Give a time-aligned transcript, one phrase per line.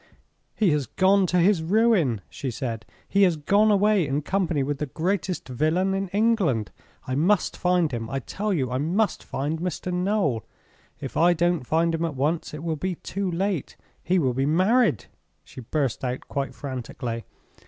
[0.55, 2.87] 'He has gone to his ruin!' she said.
[3.07, 6.71] 'He has gone away in company with the greatest villain in England.
[7.05, 8.09] I must find him!
[8.09, 9.93] I tell you I must find Mr.
[9.93, 10.43] Noel!
[10.99, 13.77] If I don't find him at once, it will be too late.
[14.01, 15.05] He will be married!'
[15.43, 17.25] she burst out quite frantically.